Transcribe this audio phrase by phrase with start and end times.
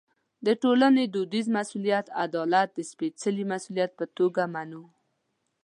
[0.45, 4.83] د ټولنې دودیز مسوولیت عدالت د سپېڅلي مسوولیت په توګه منلو.